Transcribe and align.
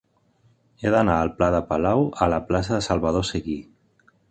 He 0.85 0.93
d'anar 0.95 1.17
del 1.19 1.29
pla 1.41 1.51
de 1.57 1.59
Palau 1.67 2.03
a 2.27 2.31
la 2.35 2.41
plaça 2.49 2.75
de 2.79 2.83
Salvador 2.89 3.31
Seguí. 3.33 3.61